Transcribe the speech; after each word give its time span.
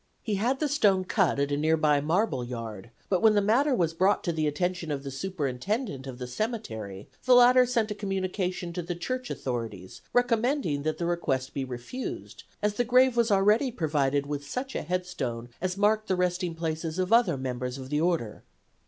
He 0.23 0.33
had 0.33 0.59
the 0.59 0.67
stone 0.67 1.03
cut 1.05 1.37
at 1.39 1.51
a 1.51 1.57
nearby 1.57 2.01
marble 2.01 2.43
yard, 2.43 2.89
but 3.07 3.21
when 3.21 3.35
the 3.35 3.39
matter 3.39 3.75
was 3.75 3.93
brought 3.93 4.23
to 4.23 4.31
the 4.31 4.47
attention 4.47 4.89
of 4.89 5.03
the 5.03 5.11
superintendent 5.11 6.07
of 6.07 6.17
the 6.17 6.25
cemetery 6.25 7.07
the 7.25 7.35
latter 7.35 7.67
sent 7.67 7.91
a 7.91 7.93
communication 7.93 8.73
to 8.73 8.81
the 8.81 8.95
church 8.95 9.29
authorities 9.29 10.01
recommending 10.11 10.81
that 10.81 10.97
the 10.97 11.05
request 11.05 11.53
be 11.53 11.63
refused, 11.63 12.45
as 12.63 12.73
the 12.73 12.83
grave 12.83 13.15
was 13.15 13.29
already 13.31 13.71
provided 13.71 14.25
with 14.25 14.43
such 14.49 14.73
a 14.73 14.81
headstone 14.81 15.49
as 15.61 15.77
marked 15.77 16.07
the 16.07 16.15
resting 16.15 16.55
places 16.55 16.97
of 16.97 17.13
other 17.13 17.37
members 17.37 17.77
of 17.77 17.91
the 17.91 18.01
order. 18.01 18.41